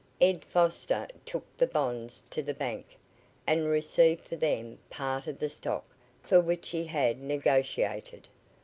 Ed 0.19 0.43
Foster 0.45 1.07
took 1.25 1.45
the 1.59 1.67
bonds 1.67 2.23
to 2.31 2.41
the 2.41 2.55
bank 2.55 2.97
and 3.45 3.65
received 3.67 4.23
for 4.23 4.35
them 4.35 4.79
part 4.89 5.27
of 5.27 5.37
the 5.37 5.47
stock 5.47 5.85
for 6.23 6.41
which 6.41 6.69
he 6.69 6.85
had 6.85 7.21
negotiated. 7.21 8.27